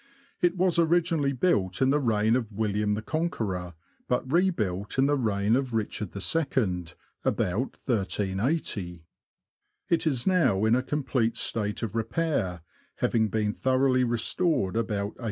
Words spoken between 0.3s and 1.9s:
It was originally built